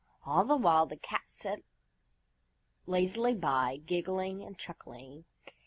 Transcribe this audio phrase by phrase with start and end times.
[0.25, 1.61] All the while the Cat sat
[2.87, 5.25] lazily by, giggling and chuckling.